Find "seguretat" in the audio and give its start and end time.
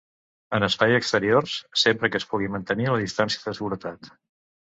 3.61-4.11